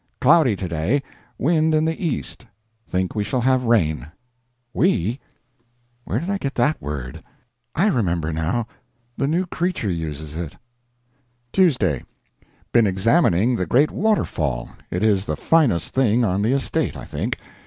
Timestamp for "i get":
6.27-6.55